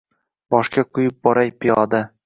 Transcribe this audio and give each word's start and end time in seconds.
Boshga 0.55 0.85
quyib 0.97 1.21
boray 1.29 1.57
piyoda 1.63 2.07